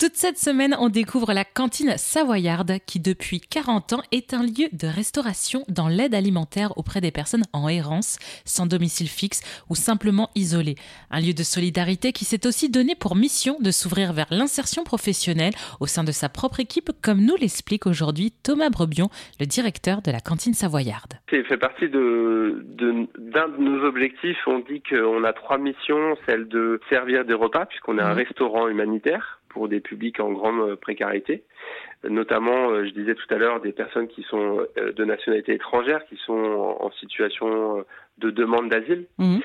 Toute 0.00 0.14
cette 0.14 0.38
semaine, 0.38 0.76
on 0.78 0.90
découvre 0.90 1.32
la 1.32 1.44
cantine 1.44 1.94
savoyarde 1.96 2.74
qui, 2.86 3.00
depuis 3.00 3.40
40 3.40 3.94
ans, 3.94 4.02
est 4.12 4.32
un 4.32 4.44
lieu 4.44 4.68
de 4.72 4.86
restauration 4.86 5.64
dans 5.68 5.88
l'aide 5.88 6.14
alimentaire 6.14 6.78
auprès 6.78 7.00
des 7.00 7.10
personnes 7.10 7.42
en 7.52 7.68
errance, 7.68 8.20
sans 8.44 8.66
domicile 8.66 9.08
fixe 9.08 9.42
ou 9.68 9.74
simplement 9.74 10.30
isolées. 10.36 10.76
Un 11.10 11.18
lieu 11.18 11.34
de 11.34 11.42
solidarité 11.42 12.12
qui 12.12 12.24
s'est 12.24 12.46
aussi 12.46 12.70
donné 12.70 12.94
pour 12.94 13.16
mission 13.16 13.56
de 13.58 13.72
s'ouvrir 13.72 14.12
vers 14.12 14.28
l'insertion 14.30 14.84
professionnelle 14.84 15.54
au 15.80 15.86
sein 15.86 16.04
de 16.04 16.12
sa 16.12 16.28
propre 16.28 16.60
équipe, 16.60 16.92
comme 17.02 17.24
nous 17.24 17.34
l'explique 17.34 17.84
aujourd'hui 17.84 18.32
Thomas 18.44 18.70
Brebion, 18.70 19.08
le 19.40 19.46
directeur 19.46 20.00
de 20.00 20.12
la 20.12 20.20
cantine 20.20 20.54
savoyarde. 20.54 21.14
C'est 21.28 21.42
fait 21.42 21.56
partie 21.56 21.88
de, 21.88 22.64
d'un 23.18 23.48
de, 23.48 23.56
nos 23.58 23.84
objectifs. 23.84 24.38
On 24.46 24.60
dit 24.60 24.80
qu'on 24.88 25.24
a 25.24 25.32
trois 25.32 25.58
missions, 25.58 26.16
celle 26.28 26.46
de 26.46 26.80
servir 26.88 27.24
des 27.24 27.34
repas, 27.34 27.66
puisqu'on 27.66 27.98
est 27.98 28.02
un 28.02 28.14
mmh. 28.14 28.18
restaurant 28.18 28.68
humanitaire 28.68 29.37
pour 29.48 29.68
des 29.68 29.80
publics 29.80 30.20
en 30.20 30.32
grande 30.32 30.76
précarité, 30.76 31.44
notamment, 32.04 32.70
euh, 32.70 32.84
je 32.84 32.90
disais 32.90 33.14
tout 33.14 33.32
à 33.34 33.38
l'heure, 33.38 33.60
des 33.60 33.72
personnes 33.72 34.08
qui 34.08 34.22
sont 34.24 34.60
euh, 34.76 34.92
de 34.92 35.04
nationalité 35.04 35.54
étrangère, 35.54 36.04
qui 36.06 36.16
sont 36.24 36.76
en 36.80 36.90
situation 36.92 37.78
euh, 37.78 37.82
de 38.18 38.30
demande 38.30 38.68
d'asile. 38.68 39.06
Mhm. 39.18 39.40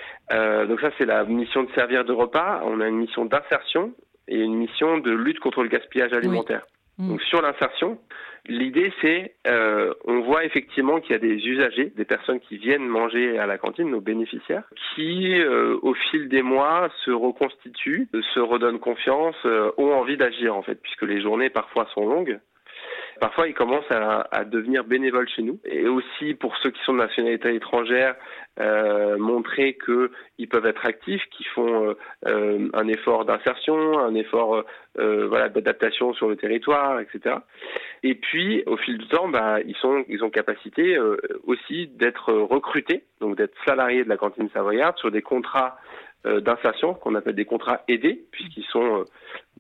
donc 0.68 0.82
ça, 0.82 0.92
c'est 0.98 1.06
la 1.06 1.24
mission 1.26 1.64
de 1.64 1.72
servir 1.74 2.06
de 2.06 2.14
repas. 2.14 2.62
On 2.66 2.80
a 2.82 2.88
une 2.88 2.98
mission 2.98 3.26
d'insertion 3.26 3.94
et 4.28 4.40
une 4.40 4.56
mission 4.56 4.98
de 4.98 5.12
lutte 5.12 5.40
contre 5.40 5.64
le 5.64 5.70
gaspillage 5.70 6.14
alimentaire. 6.14 6.66
Mhm. 6.98 7.10
Donc 7.10 7.22
sur 7.24 7.42
l'insertion, 7.42 7.98
L'idée, 8.46 8.92
c'est, 9.02 9.36
euh, 9.48 9.94
on 10.04 10.20
voit 10.20 10.44
effectivement 10.44 11.00
qu'il 11.00 11.12
y 11.12 11.16
a 11.16 11.20
des 11.20 11.48
usagers, 11.48 11.94
des 11.96 12.04
personnes 12.04 12.42
qui 12.42 12.58
viennent 12.58 12.86
manger 12.86 13.40
à 13.40 13.46
la 13.46 13.58
cantine, 13.58 13.90
nos 13.90 14.02
bénéficiaires, 14.02 14.66
qui, 14.94 15.40
euh, 15.40 15.78
au 15.82 15.94
fil 15.94 16.28
des 16.28 16.42
mois, 16.42 16.90
se 17.06 17.12
reconstituent, 17.12 18.10
se 18.34 18.40
redonnent 18.42 18.80
confiance, 18.80 19.38
euh, 19.46 19.72
ont 19.78 19.94
envie 19.94 20.18
d'agir 20.18 20.58
en 20.58 20.62
fait, 20.62 20.76
puisque 20.76 21.04
les 21.04 21.22
journées 21.22 21.50
parfois 21.50 21.88
sont 21.94 22.06
longues. 22.06 22.38
Parfois, 23.20 23.48
ils 23.48 23.54
commencent 23.54 23.90
à, 23.92 24.28
à, 24.32 24.44
devenir 24.44 24.84
bénévoles 24.84 25.30
chez 25.30 25.44
nous. 25.44 25.60
Et 25.66 25.88
aussi, 25.88 26.34
pour 26.34 26.56
ceux 26.58 26.72
qui 26.72 26.82
sont 26.84 26.94
de 26.94 27.00
nationalité 27.00 27.54
étrangère, 27.56 28.16
euh, 28.60 29.18
montrer 29.18 29.78
qu'ils 29.84 30.50
peuvent 30.50 30.66
être 30.66 30.86
actifs, 30.86 31.24
qu'ils 31.32 31.48
font 31.48 31.90
euh, 31.90 31.94
euh, 32.28 32.70
un 32.74 32.88
effort 32.88 33.26
d'insertion, 33.26 33.98
un 34.00 34.14
effort 34.16 34.64
euh, 35.00 35.28
voilà, 35.28 35.50
d'adaptation 35.50 36.14
sur 36.14 36.28
le 36.28 36.36
territoire, 36.36 37.00
etc. 37.00 37.38
Et 38.04 38.16
puis, 38.16 38.64
au 38.66 38.78
fil 38.78 38.98
du 38.98 39.08
temps, 39.08 39.28
bah, 39.28 39.60
ils, 39.66 39.76
sont, 39.78 40.04
ils 40.08 40.24
ont 40.24 40.30
capacité 40.30 40.98
aussi 41.48 41.88
d'être 41.88 42.34
recrutés, 42.34 43.04
donc 43.22 43.38
d'être 43.38 43.56
salariés 43.66 44.04
de 44.04 44.10
la 44.10 44.18
cantine 44.18 44.50
savoyarde 44.54 44.98
sur 44.98 45.12
des 45.12 45.22
contrats 45.22 45.78
d'insertion 46.26 46.94
qu'on 46.94 47.16
appelle 47.16 47.36
des 47.36 47.46
contrats 47.46 47.82
aidés, 47.88 48.24
puisqu'ils 48.32 48.66
sont 48.66 49.06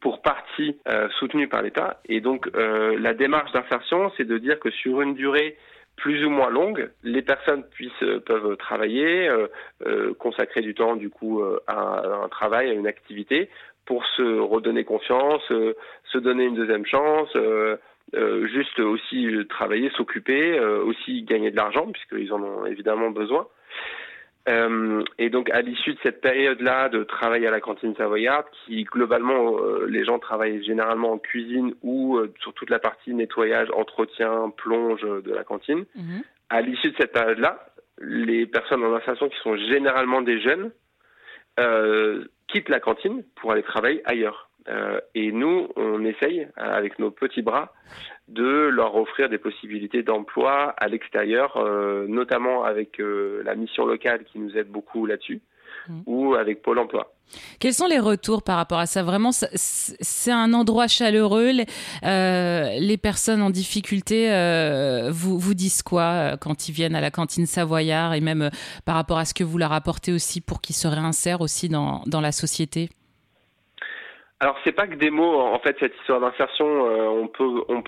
pour 0.03 0.21
partie 0.21 0.77
euh, 0.89 1.07
soutenu 1.17 1.47
par 1.47 1.61
l'État. 1.61 2.01
Et 2.09 2.19
donc 2.19 2.49
euh, 2.55 2.99
la 2.99 3.13
démarche 3.13 3.53
d'insertion, 3.53 4.11
c'est 4.17 4.25
de 4.25 4.37
dire 4.37 4.59
que 4.59 4.69
sur 4.69 5.01
une 5.01 5.15
durée 5.15 5.57
plus 5.95 6.25
ou 6.25 6.29
moins 6.29 6.49
longue, 6.49 6.89
les 7.03 7.21
personnes 7.21 7.63
puissent 7.63 8.03
euh, 8.03 8.19
peuvent 8.19 8.57
travailler, 8.57 9.29
consacrer 10.19 10.61
du 10.61 10.75
temps 10.75 10.95
du 10.95 11.09
coup 11.09 11.41
à, 11.67 12.23
un 12.23 12.27
travail, 12.27 12.69
à 12.69 12.73
une 12.73 12.87
activité, 12.87 13.49
pour 13.85 14.05
se 14.17 14.39
redonner 14.39 14.83
confiance, 14.83 15.41
se 15.49 16.17
donner 16.17 16.45
une 16.45 16.55
deuxième 16.55 16.85
chance. 16.85 17.29
juste 18.13 18.79
aussi 18.79 19.27
travailler, 19.49 19.89
s'occuper, 19.91 20.59
aussi 20.59 21.23
gagner 21.23 21.51
de 21.51 21.55
l'argent 21.55 21.87
puisqu'ils 21.91 22.33
en 22.33 22.41
ont 22.41 22.65
évidemment 22.65 23.11
besoin. 23.11 23.47
Euh, 24.49 25.03
et 25.19 25.29
donc 25.29 25.49
à 25.51 25.61
l'issue 25.61 25.93
de 25.93 25.99
cette 26.03 26.19
période-là 26.19 26.89
de 26.89 27.03
travail 27.03 27.47
à 27.47 27.51
la 27.51 27.61
cantine 27.61 27.95
savoyarde, 27.95 28.45
qui 28.65 28.83
globalement 28.83 29.57
euh, 29.57 29.85
les 29.87 30.03
gens 30.03 30.19
travaillent 30.19 30.63
généralement 30.63 31.13
en 31.13 31.17
cuisine 31.17 31.73
ou 31.81 32.17
euh, 32.17 32.33
sur 32.41 32.53
toute 32.53 32.69
la 32.69 32.79
partie 32.79 33.13
nettoyage, 33.13 33.69
entretien, 33.73 34.51
plonge 34.57 35.01
de 35.01 35.33
la 35.33 35.43
cantine. 35.45 35.85
Mhm. 35.95 36.23
À 36.49 36.61
l'issue 36.61 36.91
de 36.91 36.95
cette 36.99 37.13
période-là, 37.13 37.67
les 37.99 38.45
personnes 38.45 38.83
en 38.83 38.93
insertion 38.93 39.29
qui 39.29 39.39
sont 39.39 39.55
généralement 39.55 40.21
des 40.21 40.41
jeunes 40.41 40.71
quittent 42.47 42.69
la 42.69 42.79
cantine 42.79 43.23
pour 43.35 43.51
aller 43.51 43.61
travailler 43.61 44.01
ailleurs. 44.05 44.49
et 45.13 45.31
nous, 45.31 45.69
on 45.75 46.03
essaye 46.03 46.47
avec 46.55 46.97
nos 46.97 47.11
petits 47.11 47.43
bras 47.43 47.71
de 48.29 48.69
leur 48.69 48.95
offrir 48.95 49.29
des 49.29 49.37
possibilités 49.37 50.01
d'emploi 50.01 50.73
à 50.77 50.87
l'extérieur, 50.87 51.57
euh, 51.57 52.07
notamment 52.07 52.63
avec 52.63 52.99
euh, 52.99 53.41
la 53.43 53.55
mission 53.55 53.85
locale 53.85 54.23
qui 54.23 54.39
nous 54.39 54.57
aide 54.57 54.69
beaucoup 54.69 55.05
là-dessus, 55.05 55.41
mmh. 55.89 56.01
ou 56.05 56.33
avec 56.35 56.61
Pôle 56.61 56.79
Emploi. 56.79 57.13
Quels 57.59 57.73
sont 57.73 57.87
les 57.87 57.99
retours 57.99 58.43
par 58.43 58.57
rapport 58.57 58.79
à 58.79 58.85
ça? 58.85 59.01
Vraiment, 59.01 59.31
c'est 59.31 60.31
un 60.31 60.53
endroit 60.53 60.87
chaleureux. 60.87 61.51
Les, 61.51 61.65
euh, 62.03 62.69
les 62.79 62.97
personnes 62.97 63.41
en 63.41 63.49
difficulté 63.49 64.27
vous, 65.09 65.39
vous 65.39 65.53
disent 65.53 65.81
quoi 65.81 66.37
quand 66.37 66.67
ils 66.69 66.73
viennent 66.73 66.95
à 66.95 67.01
la 67.01 67.11
cantine 67.11 67.45
Savoyard 67.45 68.13
et 68.13 68.21
même 68.21 68.51
par 68.85 68.95
rapport 68.95 69.17
à 69.17 69.25
ce 69.25 69.33
que 69.33 69.43
vous 69.43 69.57
leur 69.57 69.71
apportez 69.71 70.11
aussi 70.11 70.41
pour 70.41 70.61
qu'ils 70.61 70.75
se 70.75 70.87
réinsèrent 70.87 71.41
aussi 71.41 71.69
dans, 71.69 72.03
dans 72.05 72.21
la 72.21 72.31
société? 72.31 72.89
Alors 74.43 74.57
c'est 74.65 74.73
pas 74.73 74.87
que 74.87 74.95
des 74.95 75.09
mots 75.09 75.39
en 75.39 75.57
fait 75.59 75.77
cette 75.79 75.95
histoire 76.01 76.19
d'insertion 76.19 76.65
euh, 76.67 77.07
on 77.07 77.27
peut 77.29 77.63
on, 77.69 77.81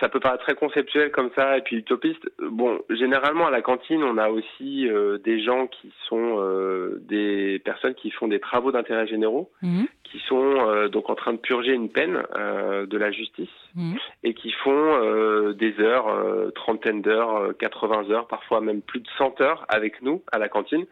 ça 0.00 0.10
peut 0.10 0.20
paraître 0.20 0.44
très 0.44 0.54
conceptuel 0.54 1.10
comme 1.10 1.30
ça 1.34 1.56
et 1.56 1.62
puis 1.62 1.76
utopiste 1.76 2.28
bon 2.42 2.78
généralement 2.90 3.46
à 3.46 3.50
la 3.50 3.62
cantine 3.62 4.04
on 4.04 4.18
a 4.18 4.28
aussi 4.28 4.86
euh, 4.86 5.16
des 5.16 5.42
gens 5.42 5.66
qui 5.66 5.90
sont 6.06 6.36
euh, 6.40 7.02
des 7.08 7.58
personnes 7.64 7.94
qui 7.94 8.10
font 8.10 8.28
des 8.28 8.38
travaux 8.38 8.70
d'intérêt 8.70 9.06
généraux 9.06 9.50
mmh. 9.62 9.84
qui 10.02 10.18
sont 10.28 10.88
donc 10.92 11.08
en 11.08 11.14
train 11.14 11.32
de 11.32 11.38
purger 11.38 11.72
une 11.72 11.88
peine 11.88 12.22
de 12.34 12.98
la 12.98 13.10
justice 13.10 13.48
mmh. 13.74 13.94
et 14.24 14.34
qui 14.34 14.52
font 14.52 15.52
des 15.52 15.80
heures 15.80 16.52
trentaine 16.54 17.00
d'heures 17.00 17.56
80 17.58 18.10
heures 18.10 18.26
parfois 18.26 18.60
même 18.60 18.82
plus 18.82 19.00
de 19.00 19.08
100 19.16 19.40
heures 19.40 19.64
avec 19.70 20.02
nous 20.02 20.22
à 20.30 20.38
la 20.38 20.50
cantine 20.50 20.84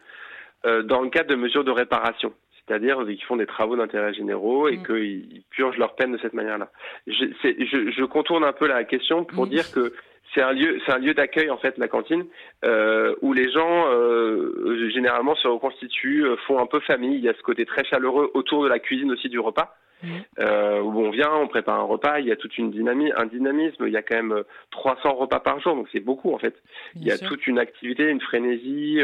dans 0.63 1.01
le 1.01 1.09
cadre 1.09 1.29
de 1.29 1.35
mesures 1.35 1.63
de 1.63 1.71
réparation 1.71 2.33
c'est-à-dire 2.67 3.03
qu'ils 3.05 3.23
font 3.23 3.35
des 3.35 3.45
travaux 3.45 3.75
d'intérêt 3.75 4.13
généraux 4.13 4.69
et 4.69 4.77
mm. 4.77 4.85
qu'ils 4.85 5.43
purgent 5.49 5.77
leur 5.77 5.95
peine 5.95 6.13
de 6.13 6.17
cette 6.19 6.33
manière-là. 6.33 6.69
Je, 7.07 7.25
je, 7.43 7.91
je, 7.91 8.03
contourne 8.05 8.43
un 8.43 8.53
peu 8.53 8.67
la 8.67 8.83
question 8.83 9.25
pour 9.25 9.45
mm. 9.45 9.49
dire 9.49 9.71
que 9.71 9.93
c'est 10.33 10.41
un 10.41 10.53
lieu, 10.53 10.79
c'est 10.85 10.93
un 10.93 10.99
lieu 10.99 11.13
d'accueil 11.13 11.49
en 11.49 11.57
fait, 11.57 11.77
la 11.77 11.87
cantine, 11.87 12.25
euh, 12.63 13.15
où 13.21 13.33
les 13.33 13.51
gens 13.51 13.87
euh, 13.87 14.89
généralement 14.93 15.35
se 15.35 15.47
reconstituent, 15.47 16.25
euh, 16.25 16.37
font 16.47 16.59
un 16.59 16.65
peu 16.65 16.79
famille. 16.79 17.15
Il 17.15 17.23
y 17.23 17.29
a 17.29 17.33
ce 17.33 17.41
côté 17.41 17.65
très 17.65 17.83
chaleureux 17.83 18.31
autour 18.33 18.63
de 18.63 18.69
la 18.69 18.79
cuisine 18.79 19.11
aussi 19.11 19.29
du 19.29 19.39
repas. 19.39 19.75
Mm. 20.01 20.07
Euh, 20.39 20.81
où 20.81 20.99
on 20.99 21.11
vient, 21.11 21.31
on 21.33 21.47
prépare 21.47 21.79
un 21.79 21.83
repas, 21.83 22.19
il 22.19 22.27
y 22.27 22.31
a 22.31 22.35
toute 22.35 22.57
une 22.57 22.71
dynamique, 22.71 23.13
un 23.15 23.25
dynamisme, 23.25 23.87
il 23.87 23.93
y 23.93 23.97
a 23.97 24.01
quand 24.01 24.17
même 24.17 24.43
300 24.71 25.13
repas 25.13 25.39
par 25.39 25.61
jour, 25.61 25.75
donc 25.75 25.87
c'est 25.93 26.01
beaucoup 26.01 26.33
en 26.33 26.37
fait. 26.37 26.55
il 26.95 27.07
y 27.07 27.11
a 27.11 27.17
toute 27.17 27.47
une 27.47 27.57
activité, 27.57 28.09
une 28.09 28.19
frénésie, 28.19 28.99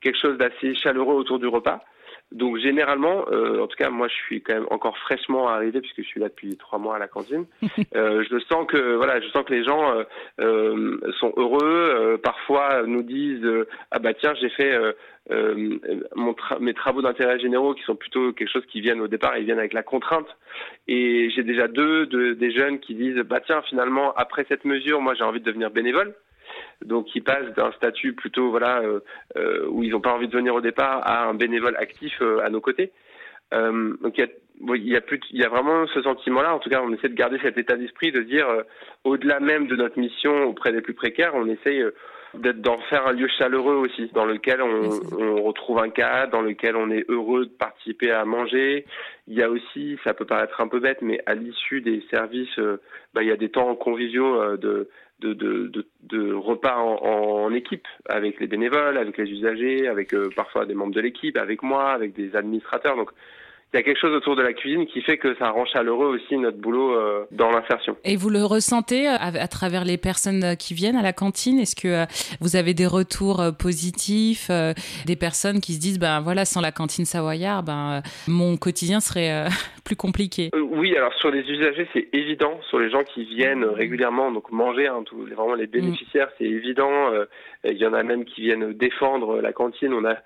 quelque 0.00 0.18
chose 0.18 0.38
d'assez 0.38 0.74
chaleureux 0.74 1.16
autour 1.16 1.38
du 1.38 1.46
repas. 1.46 1.84
Donc 2.30 2.58
généralement, 2.58 3.24
euh, 3.30 3.62
en 3.62 3.66
tout 3.66 3.76
cas 3.76 3.88
moi 3.88 4.06
je 4.06 4.14
suis 4.14 4.42
quand 4.42 4.52
même 4.52 4.66
encore 4.70 4.98
fraîchement 4.98 5.48
arrivé 5.48 5.80
puisque 5.80 6.02
je 6.02 6.06
suis 6.06 6.20
là 6.20 6.28
depuis 6.28 6.58
trois 6.58 6.78
mois 6.78 6.96
à 6.96 6.98
la 6.98 7.08
cantine. 7.08 7.46
euh, 7.96 8.22
je 8.30 8.38
sens 8.40 8.66
que 8.66 8.96
voilà, 8.96 9.18
je 9.20 9.28
sens 9.28 9.44
que 9.44 9.54
les 9.54 9.64
gens 9.64 9.92
euh, 9.92 10.04
euh 10.40 10.98
sont 11.20 11.32
heureux. 11.36 11.58
Euh, 11.62 12.18
parfois 12.18 12.82
nous 12.86 13.02
disent 13.02 13.46
ah 13.90 13.98
bah 13.98 14.12
tiens 14.12 14.34
j'ai 14.34 14.50
fait 14.50 14.78
mon 16.14 16.34
mes 16.60 16.74
travaux 16.74 17.00
d'intérêt 17.00 17.38
généraux 17.38 17.72
qui 17.72 17.82
sont 17.84 17.96
plutôt 17.96 18.32
quelque 18.34 18.52
chose 18.52 18.66
qui 18.66 18.82
viennent 18.82 19.00
au 19.00 19.08
départ, 19.08 19.38
ils 19.38 19.46
viennent 19.46 19.58
avec 19.58 19.72
la 19.72 19.82
contrainte. 19.82 20.28
Et 20.86 21.30
j'ai 21.30 21.42
déjà 21.42 21.66
deux 21.66 22.04
de, 22.06 22.34
des 22.34 22.50
jeunes 22.50 22.78
qui 22.80 22.94
disent 22.94 23.16
bah 23.20 23.40
tiens 23.40 23.62
finalement 23.62 24.12
après 24.16 24.44
cette 24.50 24.66
mesure 24.66 25.00
moi 25.00 25.14
j'ai 25.14 25.24
envie 25.24 25.40
de 25.40 25.46
devenir 25.46 25.70
bénévole 25.70 26.14
donc 26.84 27.14
ils 27.14 27.22
passent 27.22 27.52
d'un 27.56 27.72
statut 27.72 28.12
plutôt 28.12 28.50
voilà 28.50 28.80
euh, 28.80 29.00
euh, 29.36 29.66
où 29.68 29.82
ils 29.82 29.90
n'ont 29.90 30.00
pas 30.00 30.12
envie 30.12 30.28
de 30.28 30.36
venir 30.36 30.54
au 30.54 30.60
départ 30.60 31.02
à 31.06 31.24
un 31.26 31.34
bénévole 31.34 31.76
actif 31.76 32.14
euh, 32.20 32.40
à 32.44 32.50
nos 32.50 32.60
côtés. 32.60 32.92
donc 33.52 34.16
il 34.16 34.20
y 34.20 34.22
a 34.22 34.28
il 34.74 34.88
y 34.88 34.96
a 34.96 35.00
plus 35.00 35.20
y 35.30 35.44
a 35.44 35.48
vraiment 35.48 35.86
ce 35.86 36.02
sentiment 36.02 36.42
là 36.42 36.54
en 36.54 36.58
tout 36.58 36.68
cas 36.68 36.82
on 36.82 36.92
essaie 36.92 37.08
de 37.08 37.14
garder 37.14 37.38
cet 37.42 37.58
état 37.58 37.76
d'esprit 37.76 38.10
de 38.10 38.22
dire 38.22 38.46
au-delà 39.04 39.38
même 39.38 39.68
de 39.68 39.76
notre 39.76 39.98
mission 39.98 40.44
auprès 40.44 40.72
des 40.72 40.80
plus 40.80 40.94
précaires 40.94 41.32
on 41.34 41.46
essaye 41.46 41.84
d'être 42.34 42.60
d'en 42.60 42.78
faire 42.90 43.06
un 43.06 43.12
lieu 43.12 43.28
chaleureux 43.38 43.76
aussi 43.76 44.10
dans 44.14 44.24
lequel 44.24 44.60
on, 44.62 44.90
on, 45.18 45.42
retrouve 45.42 45.78
un 45.78 45.88
cadre 45.88 46.32
dans 46.32 46.42
lequel 46.42 46.76
on 46.76 46.90
est 46.90 47.04
heureux 47.08 47.46
de 47.46 47.50
participer 47.50 48.10
à 48.10 48.24
manger 48.24 48.84
il 49.26 49.34
y 49.34 49.42
a 49.42 49.50
aussi 49.50 49.98
ça 50.04 50.14
peut 50.14 50.26
paraître 50.26 50.60
un 50.60 50.68
peu 50.68 50.78
bête 50.78 50.98
mais 51.00 51.20
à 51.26 51.34
l'issue 51.34 51.80
des 51.80 52.02
services 52.10 52.58
bah, 53.14 53.22
il 53.22 53.28
y 53.28 53.32
a 53.32 53.36
des 53.36 53.50
temps 53.50 53.74
conviviaux 53.76 54.56
de 54.56 54.88
de, 55.20 55.32
de, 55.32 55.86
de, 56.02 56.32
repas 56.32 56.76
en, 56.76 57.52
équipe 57.52 57.86
avec 58.08 58.38
les 58.40 58.46
bénévoles, 58.46 58.98
avec 58.98 59.16
les 59.18 59.28
usagers, 59.30 59.88
avec 59.88 60.14
euh, 60.14 60.30
parfois 60.36 60.66
des 60.66 60.74
membres 60.74 60.94
de 60.94 61.00
l'équipe, 61.00 61.36
avec 61.36 61.62
moi, 61.62 61.90
avec 61.90 62.12
des 62.14 62.36
administrateurs. 62.36 62.96
Donc 62.96 63.10
il 63.74 63.76
y 63.76 63.80
a 63.80 63.82
quelque 63.82 64.00
chose 64.00 64.14
autour 64.14 64.34
de 64.34 64.40
la 64.40 64.54
cuisine 64.54 64.86
qui 64.86 65.02
fait 65.02 65.18
que 65.18 65.34
ça 65.36 65.50
rend 65.50 65.66
chaleureux 65.66 66.06
aussi 66.06 66.38
notre 66.38 66.56
boulot 66.56 66.94
euh, 66.94 67.26
dans 67.30 67.50
l'insertion. 67.50 67.98
Et 68.02 68.16
vous 68.16 68.30
le 68.30 68.42
ressentez 68.42 69.06
euh, 69.06 69.16
à, 69.18 69.48
travers 69.48 69.84
les 69.84 69.98
personnes 69.98 70.42
euh, 70.42 70.54
qui 70.54 70.72
viennent 70.72 70.96
à 70.96 71.02
la 71.02 71.12
cantine? 71.12 71.58
Est-ce 71.58 71.76
que 71.76 72.06
vous 72.40 72.56
avez 72.56 72.72
des 72.72 72.86
retours 72.86 73.42
positifs, 73.58 74.50
des 75.06 75.16
personnes 75.16 75.60
qui 75.60 75.74
se 75.74 75.80
disent 75.80 75.98
ben 75.98 76.20
voilà 76.20 76.44
sans 76.44 76.62
la 76.62 76.72
cantine 76.72 77.04
savoyard, 77.04 77.62
ben 77.62 78.02
mon 78.26 78.56
quotidien 78.56 79.00
serait 79.00 79.48
plus 79.84 79.96
compliqué? 79.96 80.50
Oui, 80.54 80.96
alors 80.96 81.12
sur 81.14 81.30
les 81.30 81.40
usagers 81.40 81.86
c'est 81.92 82.08
évident, 82.14 82.60
sur 82.68 82.78
les 82.78 82.90
gens 82.90 83.04
qui 83.04 83.24
viennent 83.24 83.64
régulièrement 83.64 84.30
donc 84.32 84.50
manger, 84.50 84.86
hein, 84.86 85.02
tous, 85.04 85.26
vraiment 85.26 85.54
les 85.54 85.66
bénéficiaires 85.66 86.28
c'est 86.38 86.44
évident. 86.44 87.10
Il 87.64 87.76
y 87.76 87.86
en 87.86 87.92
a 87.92 88.02
même 88.02 88.24
qui 88.24 88.42
viennent 88.42 88.72
défendre 88.72 89.40
la 89.40 89.52
cantine. 89.52 89.92
On 89.92 90.04
a 90.04 90.16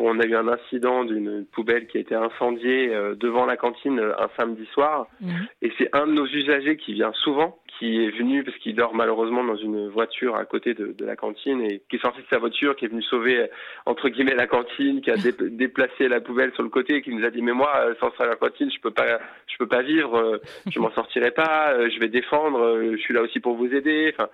on 0.00 0.18
a 0.18 0.24
eu 0.24 0.34
un 0.34 0.48
incident 0.48 1.04
d'une 1.04 1.46
poubelle 1.46 1.86
qui 1.86 1.98
a 1.98 2.00
été 2.00 2.14
incendiée 2.14 2.92
euh, 2.92 3.14
devant 3.14 3.46
la 3.46 3.56
cantine 3.56 3.98
euh, 3.98 4.12
un 4.18 4.28
samedi 4.36 4.66
soir. 4.72 5.06
Mhm. 5.20 5.46
Et 5.62 5.72
c'est 5.78 5.88
un 5.92 6.06
de 6.06 6.12
nos 6.12 6.26
usagers 6.26 6.76
qui 6.76 6.94
vient 6.94 7.12
souvent, 7.12 7.58
qui 7.78 8.04
est 8.04 8.10
venu 8.10 8.42
parce 8.42 8.56
qu'il 8.58 8.74
dort 8.74 8.94
malheureusement 8.94 9.44
dans 9.44 9.56
une 9.56 9.88
voiture 9.88 10.36
à 10.36 10.44
côté 10.44 10.74
de, 10.74 10.94
la 11.04 11.16
cantine 11.16 11.60
et 11.60 11.82
qui 11.88 11.96
est 11.96 12.00
sorti 12.00 12.20
de 12.20 12.26
sa 12.28 12.38
voiture, 12.38 12.76
qui 12.76 12.86
est 12.86 12.88
venu 12.88 13.02
sauver 13.02 13.38
euh, 13.38 13.46
entre 13.86 14.08
guillemets 14.08 14.34
la 14.34 14.46
cantine, 14.46 15.00
qui 15.00 15.10
a 15.10 15.16
déplacé 15.40 16.08
la 16.08 16.20
poubelle 16.20 16.52
sur 16.54 16.62
le 16.62 16.70
côté 16.70 16.96
et 16.96 17.02
qui 17.02 17.14
nous 17.14 17.24
a 17.24 17.30
dit 17.30 17.42
mais 17.42 17.52
moi 17.52 17.72
sans 18.00 18.12
ça 18.16 18.26
la 18.26 18.36
cantine 18.36 18.70
je 18.70 18.80
peux 18.80 18.90
pas 18.90 19.18
je 19.46 19.56
peux 19.58 19.66
pas 19.66 19.82
vivre, 19.82 20.40
je 20.68 20.78
m'en 20.80 20.90
sortirai 20.92 21.30
pas, 21.30 21.88
je 21.88 21.98
vais 21.98 22.08
défendre, 22.08 22.80
je 22.92 22.96
suis 22.96 23.14
là 23.14 23.22
aussi 23.22 23.40
pour 23.40 23.54
vous 23.54 23.72
aider. 23.72 24.12
Enfin 24.14 24.28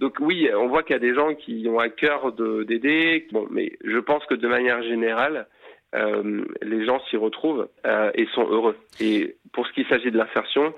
donc 0.00 0.16
oui, 0.20 0.48
on 0.54 0.68
voit 0.68 0.82
qu'il 0.82 0.92
y 0.92 0.96
a 0.96 1.00
des 1.00 1.14
gens 1.14 1.34
qui 1.34 1.66
ont 1.68 1.78
à 1.78 1.88
cœur 1.88 2.32
d'aider. 2.32 3.26
Bon, 3.32 3.46
mais 3.50 3.72
je 3.84 3.98
pense 3.98 4.24
que 4.26 4.34
de 4.34 4.48
manière 4.48 4.82
générale, 4.82 5.46
euh, 5.94 6.44
les 6.62 6.84
gens 6.84 7.00
s'y 7.08 7.16
retrouvent 7.16 7.68
euh, 7.86 8.10
et 8.14 8.26
sont 8.34 8.46
heureux. 8.48 8.76
Et 9.00 9.36
pour 9.52 9.66
ce 9.66 9.72
qui 9.72 9.84
s'agit 9.84 10.10
de 10.10 10.18
l'insertion, 10.18 10.74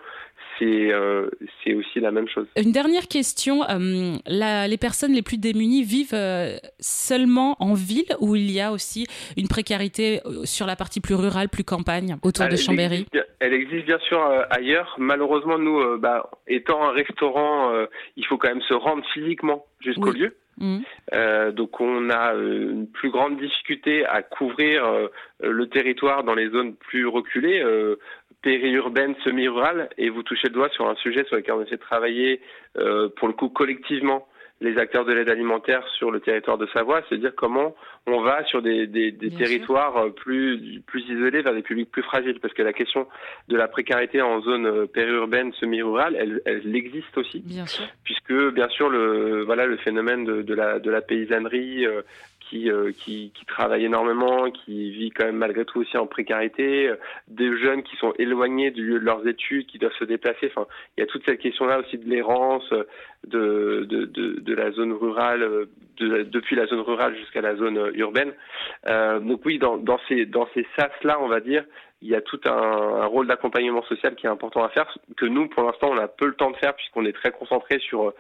c'est 0.59 0.93
euh, 0.93 1.29
c'est 1.63 1.75
aussi 1.75 2.01
la 2.01 2.11
même 2.11 2.29
chose. 2.29 2.47
Une 2.57 2.73
dernière 2.73 3.09
question. 3.09 3.63
Euh, 3.65 4.17
la, 4.27 4.69
les 4.69 4.77
personnes 4.77 5.13
les 5.13 5.23
plus 5.23 5.39
démunies 5.39 5.83
vivent 5.83 6.15
euh, 6.15 6.57
seulement 6.79 7.57
en 7.61 7.75
ville 7.75 8.15
ou 8.21 8.37
il 8.37 8.51
y 8.51 8.61
a 8.61 8.73
aussi 8.73 9.07
une 9.37 9.49
précarité 9.49 10.21
sur 10.45 10.67
la 10.67 10.77
partie 10.77 11.01
plus 11.01 11.15
rurale, 11.15 11.49
plus 11.49 11.65
campagne, 11.65 12.17
autour 12.23 12.49
de 12.49 12.57
Chambéry 12.57 13.07
Elle 13.41 13.53
existe 13.53 13.87
bien 13.87 13.99
sûr 14.01 14.21
ailleurs. 14.51 14.95
Malheureusement, 14.99 15.59
nous, 15.59 15.99
bah, 15.99 16.31
étant 16.47 16.89
un 16.89 16.93
restaurant, 16.93 17.73
il 18.17 18.27
faut 18.27 18.39
quand 18.39 18.49
même 18.49 18.63
se 18.63 18.75
rendre 18.75 19.05
physiquement 19.13 19.67
jusqu'au 19.81 20.11
lieu. 20.11 20.35
Mmh. 20.59 20.79
Euh, 21.13 21.53
donc 21.53 21.81
on 21.81 22.09
a 22.09 22.33
une 22.33 22.87
plus 22.89 23.11
grande 23.11 23.39
difficulté 23.39 24.07
à 24.07 24.23
couvrir 24.23 24.85
le 25.41 25.69
territoire 25.69 26.25
dans 26.25 26.35
les 26.35 26.49
zones 26.49 26.75
plus 26.75 27.07
reculées. 27.07 27.63
Euh, 27.63 27.97
périurbaine, 28.47 29.17
semi-rurale, 29.25 29.89
et 29.99 30.09
vous 30.09 30.23
touchez 30.23 30.47
le 30.47 30.55
doigt 30.55 30.69
sur 30.69 30.89
un 30.89 30.95
sujet 30.95 31.25
sur 31.25 31.35
lequel 31.35 31.55
on 31.55 31.63
essaie 31.63 31.75
de 31.75 31.81
travailler, 31.81 32.41
euh, 32.79 33.09
pour 33.17 33.27
le 33.27 33.35
coup, 33.35 33.49
collectivement, 33.49 34.29
les 34.61 34.79
acteurs 34.79 35.05
de 35.05 35.13
l'aide 35.13 35.29
alimentaire 35.29 35.85
sur 35.99 36.13
le 36.13 36.21
territoire 36.21 36.57
de 36.57 36.67
Savoie, 36.69 37.03
c'est-à-dire 37.09 37.35
comment 37.35 37.75
on 38.07 38.21
va 38.21 38.45
sur 38.45 38.63
des, 38.63 38.87
des, 38.87 39.11
des 39.11 39.31
territoires 39.31 39.97
euh, 39.97 40.11
plus, 40.11 40.81
plus 40.87 41.03
isolés 41.09 41.43
vers 41.43 41.55
des 41.55 41.63
publics 41.63 41.91
plus 41.91 42.05
fragiles, 42.05 42.39
parce 42.39 42.55
que 42.55 42.63
la 42.63 42.73
question 42.73 43.09
de 43.49 43.57
la 43.57 43.67
précarité 43.67 44.23
en 44.23 44.41
zone 44.43 44.67
euh, 44.67 44.87
périurbaine, 44.87 45.53
semi-rurale, 45.55 46.15
elle, 46.17 46.41
elle, 46.45 46.77
existe 46.77 47.19
aussi, 47.19 47.41
bien 47.41 47.67
sûr. 47.67 47.85
puisque 48.05 48.33
bien 48.55 48.69
sûr 48.69 48.89
le 48.89 49.43
voilà 49.45 49.67
le 49.67 49.77
phénomène 49.79 50.25
de, 50.25 50.43
de 50.43 50.55
la 50.55 50.79
de 50.79 50.91
la 50.91 51.01
paysannerie 51.01 51.85
qui, 52.49 52.71
euh, 52.71 52.93
qui, 52.93 53.33
travaille 53.47 53.85
énormément, 53.85 54.51
qui 54.51 54.91
vit 54.91 55.11
quand 55.11 55.25
même 55.25 55.37
malgré 55.37 55.65
tout 55.65 55.81
aussi 55.81 55.97
en 55.97 56.07
précarité, 56.07 56.89
euh, 56.89 56.97
des 57.29 57.57
jeunes 57.59 57.83
qui 57.83 57.97
sont 57.97 58.13
éloignés 58.19 58.71
du 58.71 58.85
lieu 58.85 58.99
de 58.99 59.05
leurs 59.05 59.27
études, 59.27 59.67
qui 59.67 59.79
doivent 59.79 59.97
se 59.99 60.05
déplacer. 60.05 60.51
Enfin, 60.55 60.67
il 60.97 61.01
y 61.01 61.03
a 61.03 61.07
toute 61.07 61.25
cette 61.25 61.41
question-là 61.41 61.81
aussi 61.81 61.99
de 61.99 62.09
l'errance 62.09 62.73
de, 63.27 63.87
de, 63.89 64.05
de, 64.05 64.55
la 64.55 64.71
zone 64.73 64.93
rurale, 64.93 65.67
de, 65.99 66.23
depuis 66.23 66.57
la 66.57 66.67
zone 66.67 66.81
rurale 66.81 67.17
jusqu'à 67.17 67.41
la 67.41 67.57
zone 67.57 67.91
urbaine. 67.95 68.33
Euh, 68.87 69.19
donc 69.21 69.41
oui, 69.45 69.59
dans, 69.59 69.77
dans 69.77 69.99
ces, 70.09 70.27
dans 70.27 70.49
ces 70.55 70.67
sas-là, 70.77 71.19
on 71.21 71.29
va 71.29 71.41
dire, 71.41 71.65
il 72.07 72.13
y 72.13 72.15
a 72.15 72.21
tout 72.21 72.41
un, 72.45 72.51
un 72.51 73.07
rôle 73.07 73.27
d'accompagnement 73.27 73.83
social 73.83 74.15
qui 74.15 74.27
est 74.27 74.31
important 74.31 74.63
à 74.63 74.69
faire, 74.69 74.87
que 75.17 75.27
nous, 75.27 75.49
pour 75.49 75.65
l'instant, 75.65 75.91
on 75.91 75.99
a 75.99 76.07
peu 76.07 76.27
le 76.27 76.35
temps 76.35 76.53
de 76.53 76.57
faire 76.57 76.75
puisqu'on 76.75 77.05
est 77.05 77.13
très 77.13 77.33
concentré 77.33 77.81
sur 77.81 78.13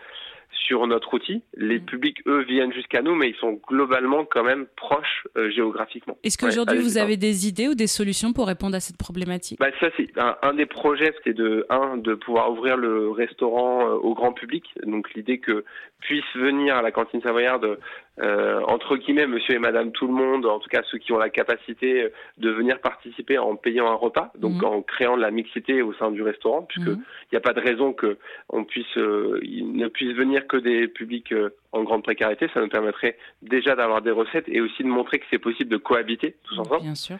sur 0.50 0.86
notre 0.86 1.14
outil. 1.14 1.42
Les 1.56 1.78
mm. 1.78 1.84
publics, 1.84 2.18
eux, 2.26 2.42
viennent 2.42 2.72
jusqu'à 2.72 3.02
nous, 3.02 3.14
mais 3.14 3.28
ils 3.28 3.36
sont 3.36 3.60
globalement 3.68 4.24
quand 4.24 4.42
même 4.42 4.66
proches 4.76 5.26
euh, 5.36 5.50
géographiquement. 5.50 6.16
Est-ce 6.24 6.38
qu'aujourd'hui, 6.38 6.78
vous 6.78 6.98
avez 6.98 7.16
des 7.16 7.46
idées 7.46 7.68
ou 7.68 7.74
des 7.74 7.86
solutions 7.86 8.32
pour 8.32 8.46
répondre 8.46 8.74
à 8.74 8.80
cette 8.80 8.96
problématique? 8.96 9.58
Bah, 9.58 9.68
Ça, 9.80 9.88
c'est 9.96 10.08
un, 10.16 10.54
des 10.54 10.66
projets, 10.66 11.12
c'est 11.24 11.34
de, 11.34 11.66
un, 11.70 11.96
de 11.96 12.14
pouvoir 12.14 12.50
ouvrir 12.52 12.76
le 12.76 13.10
restaurant 13.10 13.86
euh, 13.86 13.94
au 13.94 14.14
grand 14.14 14.32
public. 14.32 14.64
Donc 14.84 15.12
l'idée 15.14 15.38
que 15.38 15.64
puisse 16.00 16.24
venir 16.34 16.76
à 16.76 16.82
la 16.82 16.90
cantine 16.90 17.20
savoyarde 17.22 17.78
euh, 18.18 18.60
entre 18.66 18.96
guillemets 18.96 19.26
monsieur 19.26 19.54
et 19.54 19.58
madame 19.58 19.92
tout 19.92 20.06
le 20.06 20.14
monde, 20.14 20.46
en 20.46 20.58
tout 20.58 20.68
cas 20.68 20.82
ceux 20.90 20.98
qui 20.98 21.12
ont 21.12 21.18
la 21.18 21.28
capacité 21.28 22.08
de 22.38 22.50
venir 22.50 22.80
participer 22.80 23.38
en 23.38 23.56
payant 23.56 23.88
un 23.88 23.94
repas, 23.94 24.32
donc 24.38 24.62
mhm. 24.62 24.64
en 24.64 24.82
créant 24.82 25.16
de 25.16 25.22
la 25.22 25.30
mixité 25.30 25.82
au 25.82 25.92
sein 25.94 26.10
du 26.10 26.22
restaurant, 26.22 26.62
puisque 26.62 26.88
mhm. 26.88 27.02
il 27.24 27.28
n'y 27.34 27.38
a 27.38 27.40
pas 27.40 27.52
de 27.52 27.60
raison 27.60 27.92
que 27.92 28.16
on 28.48 28.64
puisse 28.64 28.96
euh, 28.96 29.40
ne 29.42 29.88
puisse 29.88 30.12
venir 30.14 30.46
que 30.46 30.56
des 30.56 30.88
publics 30.88 31.32
euh, 31.32 31.50
en 31.72 31.82
grande 31.82 32.02
précarité. 32.02 32.48
Ça 32.54 32.60
nous 32.60 32.68
permettrait 32.68 33.18
déjà 33.42 33.74
d'avoir 33.74 34.00
des 34.00 34.10
recettes 34.10 34.48
et 34.48 34.60
aussi 34.60 34.82
de 34.82 34.88
montrer 34.88 35.18
que 35.18 35.26
c'est 35.30 35.38
possible 35.38 35.70
de 35.70 35.76
cohabiter 35.76 36.36
tous 36.44 36.58
ensemble. 36.58 36.82
Bien 36.82 36.94
sûr. 36.94 37.16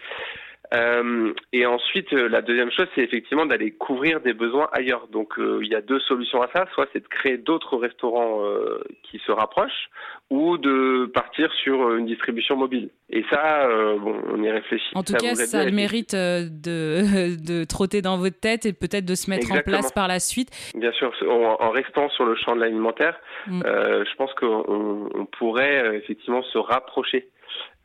Euh, 0.75 1.33
et 1.53 1.67
ensuite, 1.67 2.13
euh, 2.13 2.29
la 2.29 2.43
deuxième 2.43 2.71
chose, 2.71 2.87
c'est 2.95 3.03
effectivement 3.03 3.47
d'aller 3.47 3.71
couvrir 3.73 4.21
des 4.21 4.33
besoins 4.33 4.69
ailleurs. 4.73 5.07
Donc, 5.09 5.39
euh, 5.39 5.61
il 5.63 5.69
y 5.69 5.75
a 5.75 5.81
deux 5.81 6.01
solutions 6.01 6.43
à 6.43 6.49
ça. 6.53 6.67
Soit 6.75 6.87
c'est 6.93 7.03
de 7.03 7.09
créer 7.09 7.39
d'autres 7.39 7.77
restaurants 7.77 8.45
euh, 8.45 8.83
qui 9.03 9.21
se 9.25 9.33
rapprochent, 9.33 9.91
ou 10.31 10.59
de 10.59 11.07
partir 11.07 11.53
sur 11.63 11.95
une 11.95 12.07
distribution 12.07 12.57
mobile. 12.57 12.91
Et 13.11 13.25
ça, 13.31 13.69
bon, 13.99 14.21
on 14.33 14.43
y 14.43 14.51
réfléchit. 14.51 14.91
En 14.95 15.03
tout 15.03 15.15
cas, 15.15 15.35
ça 15.35 15.61
a 15.61 15.65
le 15.65 15.71
mérite 15.71 16.15
de, 16.15 17.37
de 17.47 17.65
trotter 17.65 18.03
dans 18.03 18.19
votre 18.19 18.39
tête 18.41 18.67
et 18.67 18.73
peut-être 18.73 19.05
de 19.05 19.15
se 19.15 19.31
mettre 19.31 19.53
en 19.53 19.61
place 19.61 19.93
par 19.93 20.09
la 20.09 20.19
suite. 20.19 20.51
Bien 20.75 20.93
sûr, 20.93 21.13
en, 21.29 21.71
restant 21.71 22.09
sur 22.11 22.25
le 22.25 22.35
champ 22.35 22.57
de 22.57 22.61
l'alimentaire, 22.61 23.19
mm. 23.47 23.63
je 23.65 24.17
pense 24.17 24.33
qu'on 24.35 25.09
on 25.15 25.27
pourrait 25.27 25.97
effectivement 25.97 26.43
se 26.43 26.59
rapprocher 26.59 27.29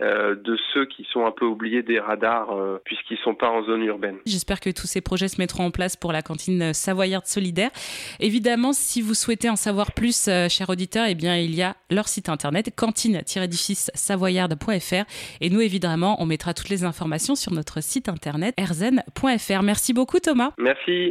euh, 0.02 0.34
de 0.34 0.58
ceux 0.74 0.86
qui 0.86 1.06
sont 1.12 1.28
un 1.28 1.32
peu 1.32 1.46
oubliés 1.46 1.84
des 1.84 2.00
radars 2.00 2.52
euh, 2.52 2.82
puisqu'ils 2.84 3.20
sont 3.20 3.36
pas 3.36 3.50
en 3.50 3.64
zone 3.64 3.84
urbaine. 3.84 4.18
J'espère 4.26 4.60
que 4.60 4.72
tous 4.72 4.88
ces 4.88 5.00
projets 5.00 5.28
se 5.28 5.40
mettront 5.40 5.66
en 5.66 5.70
place 5.70 5.96
pour 5.96 6.12
la 6.12 6.24
cantine 6.24 6.74
savoyarde 6.74 7.28
solidaire. 7.28 7.70
Évidemment, 8.20 8.74
si 8.74 9.04
vous 9.04 9.14
souhaitez 9.14 9.48
en 9.48 9.56
savoir 9.56 9.92
plus, 9.92 10.28
euh, 10.28 10.50
chers 10.50 10.72
auditeurs, 10.72 11.06
eh 11.08 11.14
bien, 11.14 11.38
il 11.38 11.54
y 11.54 11.62
a 11.62 11.76
leur 11.92 12.08
site 12.08 12.30
internet 12.30 12.74
cantine-savoyarde.fr 12.76 15.06
et 15.40 15.52
nous, 15.52 15.62
évidemment, 15.62 16.20
on 16.20 16.26
mettra 16.26 16.56
toutes 16.56 16.70
les 16.70 16.84
informations 16.84 17.36
sur 17.36 17.54
notre 17.54 17.84
site 17.84 18.10
internet 18.10 18.56
erzen.fr. 18.58 19.62
Merci 19.62 19.94
beaucoup, 19.94 20.20
Thomas. 20.20 20.54
Merci. 20.58 21.10